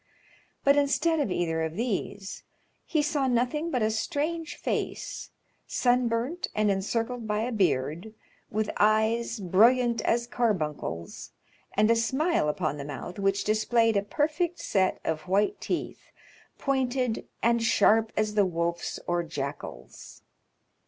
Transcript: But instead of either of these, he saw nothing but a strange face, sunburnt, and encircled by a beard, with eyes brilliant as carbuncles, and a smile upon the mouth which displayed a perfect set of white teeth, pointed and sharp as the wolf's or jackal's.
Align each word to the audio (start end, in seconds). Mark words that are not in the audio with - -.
But 0.63 0.77
instead 0.77 1.19
of 1.19 1.29
either 1.29 1.61
of 1.61 1.75
these, 1.75 2.41
he 2.87 3.03
saw 3.03 3.27
nothing 3.27 3.69
but 3.69 3.83
a 3.83 3.91
strange 3.91 4.55
face, 4.55 5.29
sunburnt, 5.67 6.47
and 6.55 6.71
encircled 6.71 7.27
by 7.27 7.41
a 7.41 7.51
beard, 7.51 8.15
with 8.49 8.71
eyes 8.77 9.39
brilliant 9.39 10.01
as 10.01 10.25
carbuncles, 10.25 11.33
and 11.77 11.91
a 11.91 11.95
smile 11.95 12.49
upon 12.49 12.77
the 12.77 12.83
mouth 12.83 13.19
which 13.19 13.43
displayed 13.43 13.95
a 13.95 14.01
perfect 14.01 14.57
set 14.57 14.99
of 15.05 15.27
white 15.27 15.61
teeth, 15.61 16.11
pointed 16.57 17.27
and 17.43 17.61
sharp 17.61 18.11
as 18.17 18.33
the 18.33 18.43
wolf's 18.47 18.99
or 19.05 19.21
jackal's. 19.21 20.23